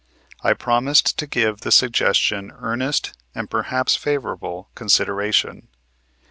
[0.43, 5.67] I promised to give the suggestion earnest and perhaps favorable consideration.